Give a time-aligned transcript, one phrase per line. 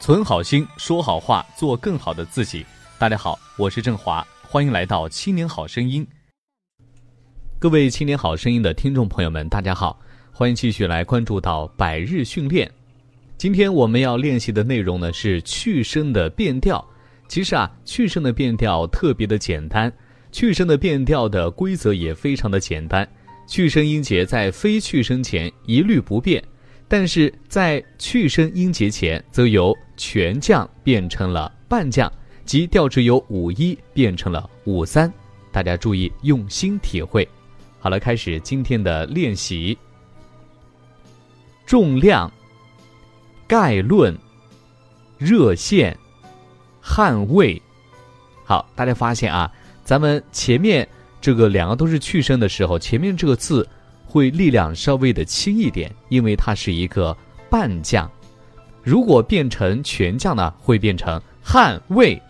[0.00, 2.64] 存好心，说好话，做更好的自己。
[2.98, 6.02] 大家好，我是郑华，欢迎来到《青年好声音》。
[7.58, 10.00] 各位《青年好声音》的听众朋友们，大家好，
[10.32, 12.68] 欢迎继续来关注到百日训练。
[13.36, 16.82] 今天我们要练习的内容呢是去声的变调。
[17.28, 19.92] 其实啊，去声的变调特别的简单，
[20.32, 23.06] 去声的变调的规则也非常的简单。
[23.46, 26.42] 去声音节在非去声前一律不变。
[26.88, 32.10] 但是在去声音节前，则由全降变成了半降，
[32.46, 35.12] 即调值由五一变成了五三，
[35.52, 37.28] 大家注意用心体会。
[37.78, 39.76] 好了，开始今天的练习。
[41.66, 42.32] 重量、
[43.46, 44.16] 概论、
[45.18, 45.94] 热线、
[46.82, 47.60] 捍卫。
[48.42, 49.52] 好，大家发现啊，
[49.84, 50.88] 咱们前面
[51.20, 53.68] 这个两个都是去声的时候，前面这个字。
[54.12, 57.16] 会力量稍微的轻一点，因为它是一个
[57.48, 58.10] 半降。
[58.82, 62.20] 如果变成全降呢，会变成捍卫。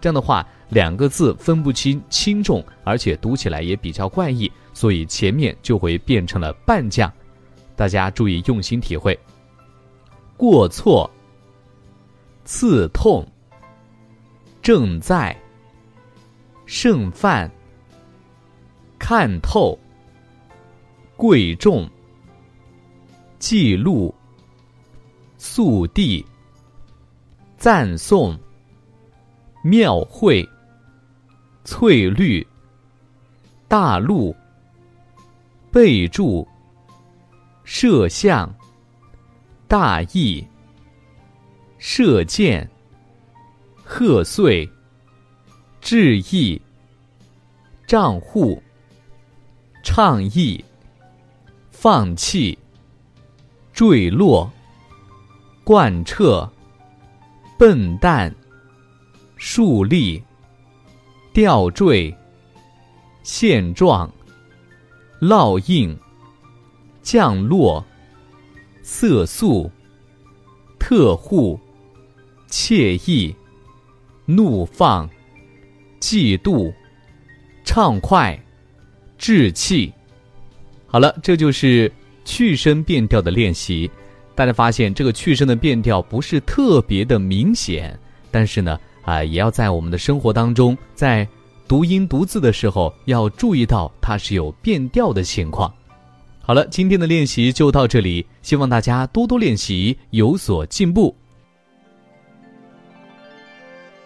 [0.00, 7.12] 这样的话，两个字分不清轻重，而且读起来也比较怪异，所以前面就会变成了半降。
[7.76, 9.18] 大家注意用心体会。
[10.36, 11.10] 过错、
[12.44, 13.26] 刺痛、
[14.62, 15.36] 正在、
[16.66, 17.50] 剩饭、
[18.98, 19.78] 看透。
[21.16, 21.90] 贵重、
[23.40, 24.14] 记录、
[25.38, 26.22] 速递、
[27.56, 28.38] 赞颂、
[29.62, 30.46] 庙会、
[31.64, 32.46] 翠绿、
[33.66, 34.36] 大陆、
[35.72, 36.46] 备注、
[37.64, 38.54] 摄像、
[39.66, 40.46] 大意、
[41.78, 42.68] 射箭、
[43.82, 44.70] 贺岁、
[45.80, 46.60] 致意、
[47.86, 48.62] 账户、
[49.82, 50.62] 倡议。
[51.80, 52.58] 放弃、
[53.72, 54.50] 坠落、
[55.68, 56.50] 贯彻、
[57.58, 58.34] 笨蛋、
[59.36, 60.18] 树立、
[61.30, 62.16] 吊坠、
[63.22, 64.10] 现状、
[65.20, 65.94] 烙印、
[67.02, 67.84] 降落、
[68.82, 69.70] 色素、
[70.78, 71.60] 特护、
[72.48, 73.36] 惬意、
[74.24, 75.06] 怒放、
[76.00, 76.72] 嫉妒、
[77.62, 78.42] 畅快、
[79.18, 79.92] 志气。
[80.86, 81.92] 好了，这就是
[82.24, 83.90] 去声变调的练习。
[84.38, 87.98] 大家发现这个去声的变调不是特别的明显，
[88.30, 91.26] 但是呢，啊，也要在我们的生活当中，在
[91.66, 95.74] 读音读字的时候要注意到它是有变调的情况。
[96.40, 101.12] 好了，今天的练习就到这里，希望大家多多练习，有所进步。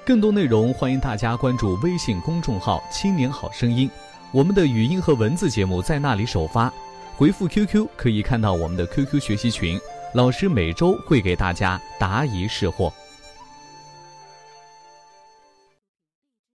[0.03, 3.87] 更多内容欢迎大家关注微信公众号“青年好声音”。
[4.33, 6.73] 我们的语音和文字节目在那里首发，
[7.17, 9.79] 回复 QQ 可以看到我们的 QQ 学习群，
[10.15, 12.93] 老师每周会给大家答疑释惑。